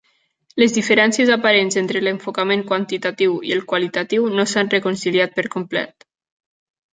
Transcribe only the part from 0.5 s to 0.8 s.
Les